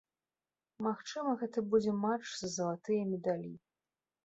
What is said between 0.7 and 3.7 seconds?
Магчыма, гэта будзе матч за залатыя медалі.